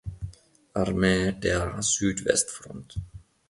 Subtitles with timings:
[0.73, 2.99] Armee der Südwestfront.